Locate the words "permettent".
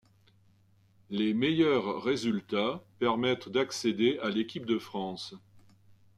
2.97-3.49